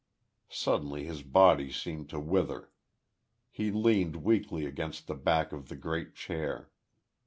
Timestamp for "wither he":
2.19-3.69